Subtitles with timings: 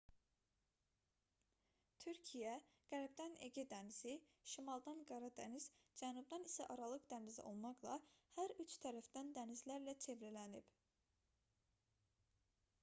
[2.03, 2.53] türkiyə
[2.93, 4.13] qərbdən ege dənizi
[4.53, 5.67] şimaldan qara dəniz
[6.01, 7.97] cənubdan isə aralıq dənizi olmaqla
[8.39, 10.73] hər üç tərəfdən dənizlərlə çevrələnib